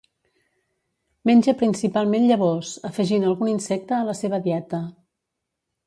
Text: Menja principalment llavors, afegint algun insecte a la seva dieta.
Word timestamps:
Menja 1.31 1.53
principalment 1.59 2.27
llavors, 2.31 2.73
afegint 2.91 3.29
algun 3.33 3.55
insecte 3.55 3.99
a 4.01 4.05
la 4.13 4.21
seva 4.25 4.45
dieta. 4.49 4.85